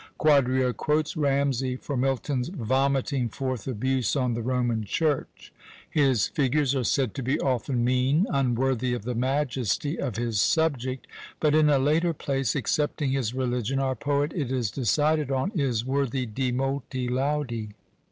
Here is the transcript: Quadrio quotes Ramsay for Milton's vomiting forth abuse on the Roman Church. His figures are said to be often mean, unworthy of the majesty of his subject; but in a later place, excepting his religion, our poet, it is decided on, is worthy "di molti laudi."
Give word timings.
Quadrio 0.19 0.73
quotes 0.75 1.15
Ramsay 1.15 1.75
for 1.75 1.95
Milton's 1.95 2.47
vomiting 2.47 3.29
forth 3.29 3.67
abuse 3.67 4.15
on 4.15 4.33
the 4.33 4.41
Roman 4.41 4.83
Church. 4.83 5.53
His 5.87 6.27
figures 6.27 6.73
are 6.73 6.83
said 6.83 7.13
to 7.13 7.21
be 7.21 7.39
often 7.39 7.85
mean, 7.85 8.25
unworthy 8.31 8.95
of 8.95 9.03
the 9.03 9.13
majesty 9.13 9.99
of 9.99 10.15
his 10.17 10.41
subject; 10.41 11.05
but 11.39 11.53
in 11.53 11.69
a 11.69 11.77
later 11.77 12.15
place, 12.15 12.55
excepting 12.55 13.11
his 13.11 13.35
religion, 13.35 13.77
our 13.77 13.93
poet, 13.95 14.33
it 14.35 14.51
is 14.51 14.71
decided 14.71 15.29
on, 15.29 15.51
is 15.53 15.85
worthy 15.85 16.25
"di 16.25 16.51
molti 16.51 17.07
laudi." 17.07 17.69